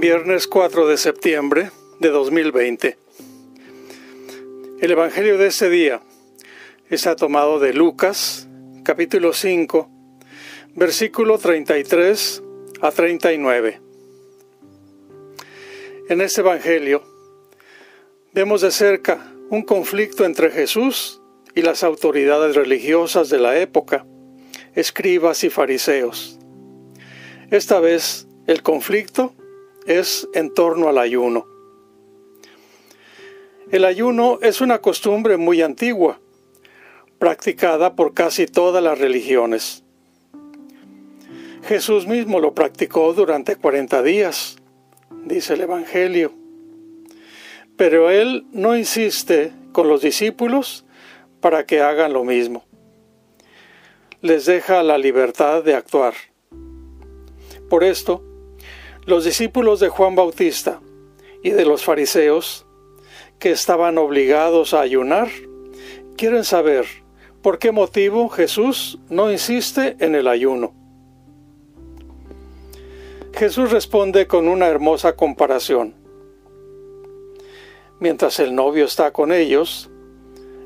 Viernes 0.00 0.46
4 0.46 0.86
de 0.86 0.96
septiembre 0.96 1.72
de 1.98 2.10
2020. 2.10 2.96
El 4.80 4.90
Evangelio 4.92 5.38
de 5.38 5.48
este 5.48 5.68
día 5.68 6.02
está 6.88 7.16
tomado 7.16 7.58
de 7.58 7.72
Lucas, 7.72 8.48
capítulo 8.84 9.32
5, 9.32 9.90
versículo 10.76 11.36
33 11.38 12.44
a 12.80 12.92
39. 12.92 13.80
En 16.08 16.20
este 16.20 16.42
Evangelio 16.42 17.02
vemos 18.32 18.60
de 18.60 18.70
cerca 18.70 19.32
un 19.50 19.62
conflicto 19.62 20.24
entre 20.24 20.52
Jesús 20.52 21.20
y 21.56 21.62
las 21.62 21.82
autoridades 21.82 22.54
religiosas 22.54 23.30
de 23.30 23.40
la 23.40 23.58
época, 23.58 24.06
escribas 24.76 25.42
y 25.42 25.50
fariseos. 25.50 26.38
Esta 27.50 27.80
vez 27.80 28.28
el 28.46 28.62
conflicto 28.62 29.34
es 29.88 30.28
en 30.34 30.52
torno 30.52 30.88
al 30.88 30.98
ayuno. 30.98 31.46
El 33.70 33.84
ayuno 33.84 34.38
es 34.42 34.60
una 34.60 34.80
costumbre 34.80 35.38
muy 35.38 35.62
antigua, 35.62 36.20
practicada 37.18 37.96
por 37.96 38.14
casi 38.14 38.46
todas 38.46 38.82
las 38.82 38.98
religiones. 38.98 39.82
Jesús 41.64 42.06
mismo 42.06 42.38
lo 42.38 42.54
practicó 42.54 43.12
durante 43.14 43.56
40 43.56 44.02
días, 44.02 44.56
dice 45.24 45.54
el 45.54 45.62
Evangelio. 45.62 46.32
Pero 47.76 48.10
él 48.10 48.46
no 48.52 48.76
insiste 48.76 49.52
con 49.72 49.88
los 49.88 50.02
discípulos 50.02 50.84
para 51.40 51.64
que 51.64 51.80
hagan 51.80 52.12
lo 52.12 52.24
mismo. 52.24 52.64
Les 54.20 54.46
deja 54.46 54.82
la 54.82 54.98
libertad 54.98 55.62
de 55.62 55.74
actuar. 55.74 56.14
Por 57.68 57.84
esto, 57.84 58.24
los 59.08 59.24
discípulos 59.24 59.80
de 59.80 59.88
Juan 59.88 60.14
Bautista 60.14 60.80
y 61.42 61.48
de 61.48 61.64
los 61.64 61.82
fariseos, 61.82 62.66
que 63.38 63.50
estaban 63.50 63.96
obligados 63.96 64.74
a 64.74 64.82
ayunar, 64.82 65.28
quieren 66.18 66.44
saber 66.44 66.84
por 67.40 67.58
qué 67.58 67.72
motivo 67.72 68.28
Jesús 68.28 68.98
no 69.08 69.32
insiste 69.32 69.96
en 70.00 70.14
el 70.14 70.28
ayuno. 70.28 70.74
Jesús 73.32 73.70
responde 73.70 74.26
con 74.26 74.46
una 74.46 74.66
hermosa 74.66 75.16
comparación. 75.16 75.94
Mientras 78.00 78.38
el 78.40 78.54
novio 78.54 78.84
está 78.84 79.10
con 79.10 79.32
ellos, 79.32 79.88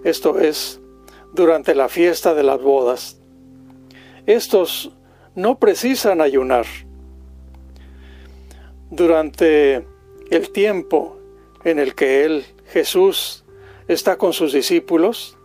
esto 0.03 0.41
es, 0.41 0.81
durante 1.33 1.77
la 1.77 1.89
fiesta 1.89 2.35
de 2.35 2.43
las 2.43 2.61
bodas, 2.61 3.21
estos 4.27 4.91
no 5.37 5.61
precisan 5.61 6.21
ayunar 6.21 6.67
durante 8.93 9.87
el 10.31 10.51
tiempo 10.53 11.19
en 11.65 11.79
el 11.79 11.95
que 11.95 12.25
Él, 12.27 12.45
Jesús, 12.67 13.43
está 13.89 14.19
con 14.19 14.35
sus 14.35 14.53
discípulos, 14.53 15.39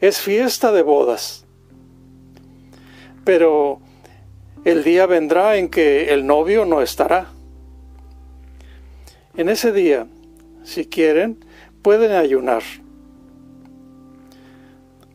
es 0.00 0.20
fiesta 0.20 0.70
de 0.70 0.82
bodas. 0.82 1.44
Pero 3.24 3.80
el 4.64 4.84
día 4.84 5.06
vendrá 5.06 5.56
en 5.56 5.68
que 5.68 6.14
el 6.14 6.26
novio 6.26 6.64
no 6.64 6.80
estará. 6.80 7.26
En 9.36 9.48
ese 9.48 9.72
día, 9.72 10.06
si 10.62 10.86
quieren, 10.86 11.44
pueden 11.82 12.12
ayunar. 12.12 12.62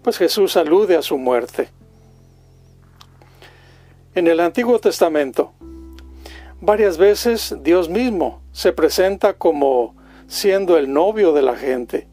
Pues 0.04 0.18
Jesús 0.18 0.58
alude 0.58 0.98
a 0.98 1.02
su 1.02 1.18
muerte. 1.18 1.70
En 4.14 4.28
el 4.28 4.42
Antiguo 4.42 4.78
Testamento, 4.80 5.54
Varias 6.64 7.00
veces 7.00 7.56
Dios 7.64 7.90
mismo 7.90 8.44
se 8.52 8.72
presenta 8.72 9.34
como 9.34 9.96
siendo 10.28 10.78
el 10.78 10.94
novio 10.94 11.34
de 11.34 11.42
la 11.42 11.56
gente. 11.56 12.08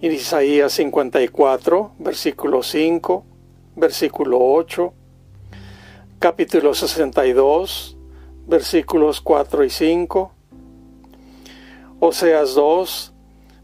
En 0.00 0.12
Isaías 0.12 0.72
54, 0.74 1.90
versículo 1.98 2.62
5, 2.62 3.24
versículo 3.74 4.38
8, 4.40 4.94
capítulo 6.20 6.72
62, 6.72 7.96
versículos 8.46 9.20
4 9.20 9.64
y 9.64 9.70
5, 9.70 10.32
Oseas 11.98 12.54
2, 12.54 13.12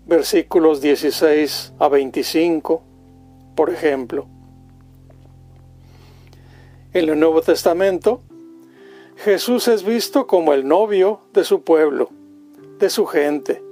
versículos 0.06 0.80
16 0.80 1.74
a 1.78 1.86
25, 1.86 2.82
por 3.54 3.70
ejemplo. 3.70 4.26
En 6.92 7.08
el 7.08 7.20
Nuevo 7.20 7.42
Testamento, 7.42 8.22
Jesús 9.16 9.68
es 9.68 9.84
visto 9.84 10.26
como 10.26 10.52
el 10.52 10.66
novio 10.66 11.20
de 11.32 11.44
su 11.44 11.62
pueblo, 11.62 12.10
de 12.78 12.90
su 12.90 13.06
gente. 13.06 13.62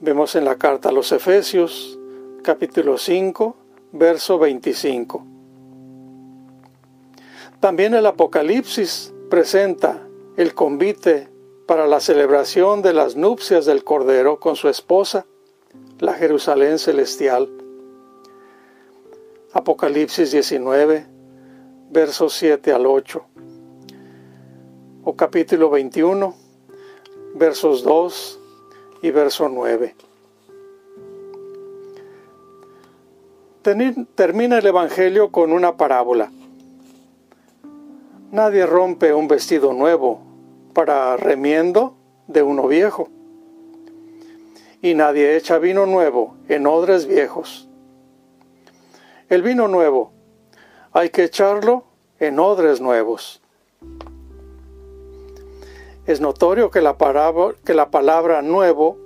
Vemos 0.00 0.34
en 0.34 0.44
la 0.44 0.56
carta 0.56 0.90
a 0.90 0.92
los 0.92 1.12
Efesios, 1.12 1.98
capítulo 2.42 2.98
5, 2.98 3.56
verso 3.92 4.38
25. 4.38 5.24
También 7.60 7.94
el 7.94 8.04
Apocalipsis 8.06 9.14
presenta 9.30 10.06
el 10.36 10.54
convite 10.54 11.28
para 11.66 11.86
la 11.86 12.00
celebración 12.00 12.82
de 12.82 12.92
las 12.92 13.16
nupcias 13.16 13.64
del 13.64 13.84
Cordero 13.84 14.40
con 14.40 14.56
su 14.56 14.68
esposa, 14.68 15.26
la 16.00 16.14
Jerusalén 16.14 16.78
celestial. 16.78 17.48
Apocalipsis 19.52 20.32
19, 20.32 21.06
versos 21.90 22.34
7 22.34 22.72
al 22.72 22.86
8 22.86 23.24
o 25.02 25.16
capítulo 25.16 25.70
21, 25.70 26.34
versos 27.34 27.82
2 27.82 28.38
y 29.02 29.10
verso 29.10 29.48
9. 29.48 29.94
Termina 34.14 34.58
el 34.58 34.66
Evangelio 34.66 35.30
con 35.30 35.52
una 35.52 35.76
parábola. 35.76 36.30
Nadie 38.30 38.66
rompe 38.66 39.14
un 39.14 39.26
vestido 39.26 39.72
nuevo 39.72 40.20
para 40.74 41.16
remiendo 41.16 41.94
de 42.26 42.42
uno 42.42 42.68
viejo. 42.68 43.08
Y 44.82 44.94
nadie 44.94 45.36
echa 45.36 45.58
vino 45.58 45.86
nuevo 45.86 46.36
en 46.48 46.66
odres 46.66 47.06
viejos. 47.06 47.68
El 49.28 49.42
vino 49.42 49.68
nuevo 49.68 50.12
hay 50.92 51.10
que 51.10 51.24
echarlo 51.24 51.84
en 52.18 52.38
odres 52.38 52.80
nuevos. 52.80 53.40
Es 56.10 56.20
notorio 56.20 56.72
que 56.72 56.80
la, 56.80 56.98
palabra, 56.98 57.54
que 57.64 57.72
la 57.72 57.92
palabra 57.92 58.42
nuevo 58.42 58.98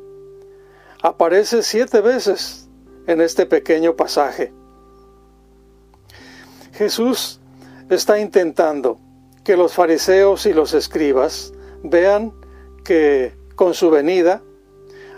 aparece 1.03 1.63
siete 1.63 2.01
veces 2.01 2.67
en 3.07 3.21
este 3.21 3.45
pequeño 3.45 3.95
pasaje. 3.95 4.55
Jesús 6.73 7.43
está 7.91 8.19
intentando 8.19 8.99
que 9.45 9.55
los 9.55 9.75
fariseos 9.75 10.47
y 10.47 10.55
los 10.55 10.73
escribas 10.73 11.53
vean 11.83 12.33
que 12.85 13.35
con 13.55 13.75
su 13.75 13.91
venida 13.91 14.41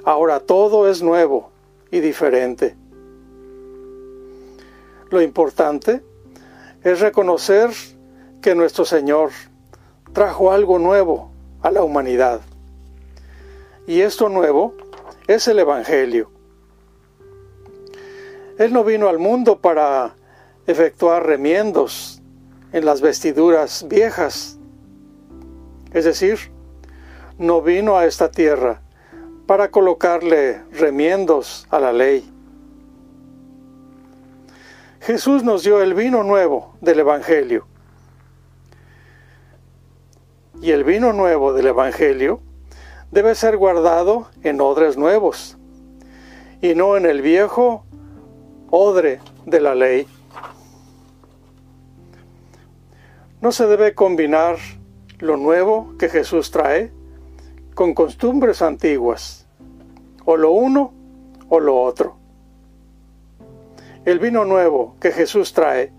ahora 0.02 0.41
todo 0.41 0.91
es 0.91 1.04
nuevo 1.04 1.52
y 1.92 2.00
diferente. 2.00 2.75
Lo 5.10 5.22
importante 5.22 6.02
es 6.82 6.98
reconocer 6.98 7.70
que 8.42 8.56
nuestro 8.56 8.84
Señor 8.84 9.30
trajo 10.12 10.50
algo 10.50 10.80
nuevo 10.80 11.35
a 11.62 11.71
la 11.71 11.83
humanidad. 11.83 12.41
Y 13.87 14.00
esto 14.00 14.28
nuevo 14.28 14.75
es 15.27 15.47
el 15.49 15.59
Evangelio. 15.59 16.31
Él 18.59 18.72
no 18.72 18.84
vino 18.84 19.09
al 19.09 19.19
mundo 19.19 19.59
para 19.59 20.15
efectuar 20.67 21.27
remiendos 21.27 22.22
en 22.73 22.85
las 22.85 23.00
vestiduras 23.00 23.87
viejas. 23.88 24.58
Es 25.93 26.05
decir, 26.05 26.38
no 27.38 27.62
vino 27.62 27.97
a 27.97 28.06
esta 28.06 28.31
tierra 28.31 28.81
para 29.47 29.70
colocarle 29.70 30.62
remiendos 30.73 31.67
a 31.70 31.79
la 31.79 31.93
ley. 31.93 32.29
Jesús 35.00 35.44
nos 35.44 35.62
dio 35.62 35.82
el 35.82 35.94
vino 35.94 36.23
nuevo 36.25 36.75
del 36.81 37.00
Evangelio 37.00 37.67
y 40.61 40.70
el 40.70 40.85
vino 40.85 41.12
nuevo 41.12 41.53
del 41.53 41.69
Evangelio 41.69 42.41
debe 43.11 43.35
ser 43.35 43.56
guardado 43.56 44.29
en 44.43 44.61
odres 44.61 44.97
nuevos 44.97 45.56
y 46.61 46.75
no 46.75 46.97
en 46.97 47.06
el 47.06 47.23
viejo 47.23 47.85
odre 48.70 49.20
de 49.44 49.61
la 49.61 49.75
ley. 49.75 50.06
No 53.41 53.53
se 53.53 53.67
debe 53.67 53.94
combinar 53.94 54.56
lo 55.19 55.37
nuevo 55.37 55.94
que 55.99 56.08
Jesús 56.08 56.50
trae 56.50 56.91
con 57.75 57.94
costumbres 57.94 58.62
antiguas, 58.62 59.47
o 60.25 60.37
lo 60.37 60.50
uno 60.52 60.93
o 61.49 61.61
lo 61.61 61.81
otro. 61.81 62.17
El 64.05 64.19
vino 64.19 64.44
nuevo 64.44 64.97
que 65.00 65.12
Jesús 65.12 65.52
trae 65.52 65.93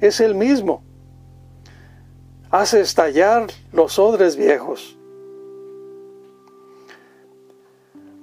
es 0.00 0.20
el 0.20 0.34
mismo 0.34 0.82
hace 2.50 2.80
estallar 2.80 3.46
los 3.72 3.98
odres 3.98 4.36
viejos. 4.36 4.96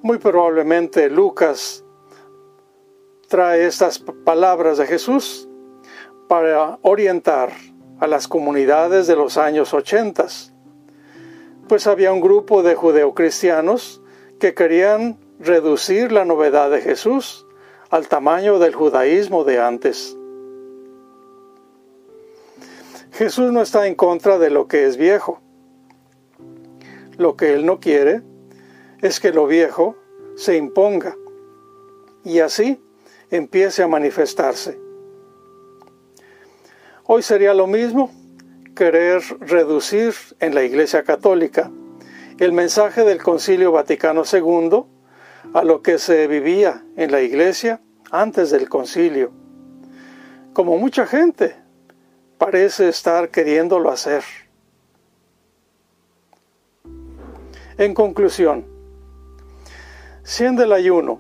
Muy 0.02 0.18
probablemente 0.18 1.10
Lucas 1.10 1.84
trae 3.28 3.66
estas 3.66 4.00
palabras 4.00 4.78
de 4.78 4.88
Jesús 4.88 5.48
para 6.28 6.78
orientar 6.82 7.52
a 8.00 8.08
las 8.08 8.28
comunidades 8.28 9.08
de 9.08 9.16
los 9.16 9.38
años 9.38 9.74
80, 9.74 10.28
pues 11.68 11.88
había 11.88 12.12
un 12.12 12.22
grupo 12.22 12.62
de 12.62 12.76
judeocristianos 12.76 14.02
que 14.40 14.54
querían 14.54 15.18
reducir 15.40 16.12
la 16.12 16.26
novedad 16.26 16.70
de 16.70 16.82
Jesús 16.82 17.46
al 17.90 18.08
tamaño 18.08 18.60
del 18.60 18.76
judaísmo 18.76 19.44
de 19.44 19.60
antes. 19.60 20.18
Jesús 23.16 23.50
no 23.54 23.62
está 23.62 23.88
en 23.88 23.96
contra 23.96 24.38
de 24.38 24.50
lo 24.50 24.68
que 24.68 24.86
es 24.86 24.98
viejo. 24.98 25.40
Lo 27.18 27.38
que 27.38 27.54
Él 27.54 27.66
no 27.66 27.80
quiere 27.80 28.22
es 29.02 29.22
que 29.22 29.32
lo 29.32 29.48
viejo 29.48 29.96
se 30.36 30.58
imponga 30.58 31.16
y 32.26 32.40
así 32.42 32.78
empiece 33.32 33.84
a 33.84 33.88
manifestarse. 33.88 34.78
Hoy 37.06 37.22
sería 37.22 37.54
lo 37.54 37.68
mismo 37.68 38.12
querer 38.76 39.22
reducir 39.40 40.14
en 40.42 40.54
la 40.54 40.64
Iglesia 40.64 41.04
Católica 41.04 41.72
el 42.38 42.52
mensaje 42.52 43.06
del 43.06 43.24
Concilio 43.24 43.72
Vaticano 43.72 44.24
II 44.30 44.84
a 45.54 45.64
lo 45.64 45.82
que 45.82 46.00
se 46.00 46.28
vivía 46.28 46.84
en 46.98 47.14
la 47.14 47.22
Iglesia 47.22 47.80
antes 48.12 48.50
del 48.50 48.68
concilio, 48.68 49.32
como 50.52 50.78
mucha 50.78 51.08
gente 51.08 51.65
parece 52.38 52.90
estar 52.90 53.30
queriéndolo 53.30 53.90
hacer. 53.90 54.24
En 57.78 57.94
conclusión, 57.94 58.66
siendo 60.24 60.64
el 60.64 60.72
ayuno 60.72 61.20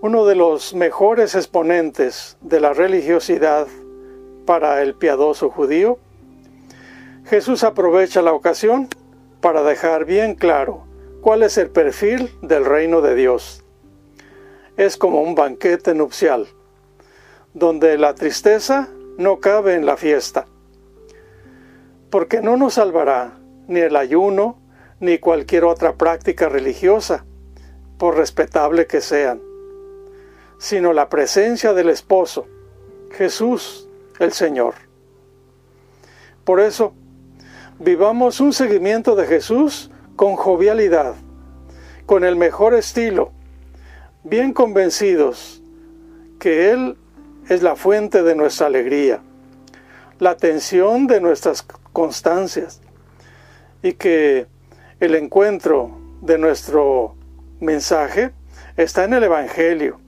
uno 0.00 0.26
de 0.26 0.34
los 0.34 0.74
mejores 0.74 1.34
exponentes 1.34 2.36
de 2.40 2.60
la 2.60 2.72
religiosidad 2.72 3.66
para 4.46 4.82
el 4.82 4.94
piadoso 4.94 5.50
judío, 5.50 5.98
Jesús 7.26 7.64
aprovecha 7.64 8.22
la 8.22 8.32
ocasión 8.32 8.88
para 9.40 9.62
dejar 9.62 10.04
bien 10.04 10.34
claro 10.34 10.84
cuál 11.20 11.42
es 11.42 11.58
el 11.58 11.68
perfil 11.68 12.30
del 12.42 12.64
reino 12.64 13.00
de 13.00 13.14
Dios. 13.14 13.64
Es 14.76 14.96
como 14.96 15.20
un 15.20 15.34
banquete 15.34 15.94
nupcial, 15.94 16.46
donde 17.52 17.98
la 17.98 18.14
tristeza 18.14 18.88
no 19.18 19.40
cabe 19.40 19.74
en 19.74 19.84
la 19.84 19.96
fiesta, 19.96 20.46
porque 22.08 22.40
no 22.40 22.56
nos 22.56 22.74
salvará 22.74 23.36
ni 23.66 23.80
el 23.80 23.96
ayuno 23.96 24.58
ni 25.00 25.18
cualquier 25.18 25.64
otra 25.64 25.96
práctica 25.96 26.48
religiosa, 26.48 27.24
por 27.98 28.16
respetable 28.16 28.86
que 28.86 29.00
sean, 29.00 29.42
sino 30.58 30.92
la 30.92 31.08
presencia 31.08 31.72
del 31.74 31.90
esposo, 31.90 32.46
Jesús 33.10 33.88
el 34.20 34.32
Señor. 34.32 34.74
Por 36.44 36.60
eso, 36.60 36.94
vivamos 37.80 38.40
un 38.40 38.52
seguimiento 38.52 39.16
de 39.16 39.26
Jesús 39.26 39.90
con 40.14 40.36
jovialidad, 40.36 41.16
con 42.06 42.22
el 42.22 42.36
mejor 42.36 42.74
estilo, 42.74 43.32
bien 44.22 44.52
convencidos 44.52 45.60
que 46.38 46.70
Él 46.70 46.96
es 47.48 47.62
la 47.62 47.76
fuente 47.76 48.22
de 48.22 48.34
nuestra 48.34 48.66
alegría, 48.66 49.20
la 50.18 50.30
atención 50.30 51.06
de 51.06 51.20
nuestras 51.20 51.62
constancias 51.92 52.80
y 53.82 53.92
que 53.92 54.46
el 55.00 55.14
encuentro 55.14 55.98
de 56.20 56.36
nuestro 56.36 57.14
mensaje 57.60 58.32
está 58.76 59.04
en 59.04 59.14
el 59.14 59.24
Evangelio, 59.24 59.98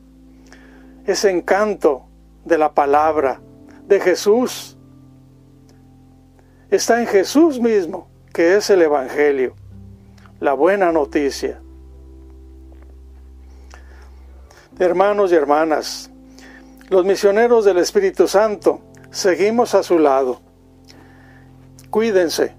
ese 1.06 1.30
encanto 1.30 2.04
de 2.44 2.58
la 2.58 2.72
palabra 2.72 3.40
de 3.86 4.00
Jesús. 4.00 4.76
Está 6.70 7.00
en 7.00 7.06
Jesús 7.06 7.58
mismo, 7.58 8.08
que 8.32 8.56
es 8.56 8.70
el 8.70 8.82
Evangelio, 8.82 9.54
la 10.40 10.52
buena 10.52 10.92
noticia. 10.92 11.60
Hermanos 14.78 15.32
y 15.32 15.34
hermanas, 15.34 16.10
los 16.90 17.04
misioneros 17.04 17.64
del 17.64 17.78
Espíritu 17.78 18.26
Santo, 18.26 18.80
seguimos 19.10 19.74
a 19.74 19.82
su 19.82 19.98
lado. 19.98 20.40
Cuídense, 21.88 22.56